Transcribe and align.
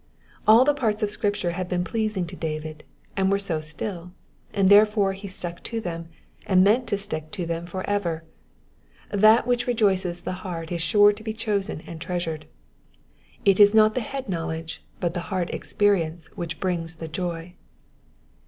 All 0.47 0.65
the 0.65 0.73
parts 0.73 1.03
of 1.03 1.11
Scripture 1.11 1.51
had 1.51 1.69
been 1.69 1.83
pleasing 1.83 2.25
to 2.25 2.35
David, 2.35 2.83
and 3.15 3.29
were 3.29 3.37
so 3.37 3.61
still, 3.61 4.13
and 4.51 4.67
therefore 4.67 5.13
he 5.13 5.27
stuck 5.27 5.61
to 5.65 5.79
them, 5.79 6.09
and 6.47 6.63
meant 6.63 6.87
to 6.87 6.97
stick 6.97 7.29
to 7.33 7.45
them 7.45 7.67
for 7.67 7.87
ever. 7.87 8.23
That 9.11 9.45
which 9.45 9.67
rejoices 9.67 10.21
the 10.23 10.31
heart 10.41 10.71
is 10.71 10.81
sure 10.81 11.13
to 11.13 11.23
be 11.23 11.33
chosen 11.33 11.81
and 11.85 12.01
treasured. 12.01 12.47
It 13.45 13.59
is 13.59 13.75
not 13.75 13.93
the 13.93 14.01
head 14.01 14.27
knowledge 14.27 14.83
but 14.99 15.13
the 15.13 15.19
heart 15.29 15.51
experience 15.51 16.25
which 16.33 16.59
brings 16.59 16.95
the 16.95 17.07
joy. 17.07 17.53